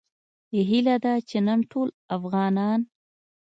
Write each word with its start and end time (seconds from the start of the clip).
هیله 0.69 0.95
ده 1.03 1.13
چې 1.29 1.37
نن 1.47 1.59
ټول 1.71 1.89
افغانان 2.15 2.79